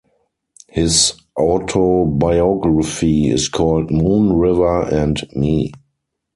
[0.69, 5.73] His autobiography is called "Moon River" and Me".